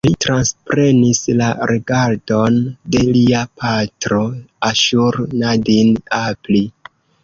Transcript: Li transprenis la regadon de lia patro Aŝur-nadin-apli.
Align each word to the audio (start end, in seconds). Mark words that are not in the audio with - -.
Li 0.05 0.11
transprenis 0.23 1.19
la 1.41 1.49
regadon 1.73 2.57
de 2.97 3.05
lia 3.11 3.45
patro 3.65 4.25
Aŝur-nadin-apli. 4.73 6.69